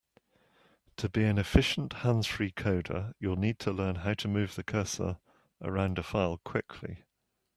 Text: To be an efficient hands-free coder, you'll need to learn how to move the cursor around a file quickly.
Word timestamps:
To 0.97 1.09
be 1.09 1.25
an 1.25 1.37
efficient 1.37 1.93
hands-free 2.01 2.53
coder, 2.53 3.13
you'll 3.19 3.35
need 3.35 3.59
to 3.59 3.71
learn 3.71 3.97
how 3.97 4.15
to 4.15 4.27
move 4.27 4.55
the 4.55 4.63
cursor 4.63 5.19
around 5.61 5.99
a 5.99 6.01
file 6.01 6.39
quickly. 6.43 7.03